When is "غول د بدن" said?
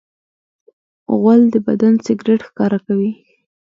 1.17-1.93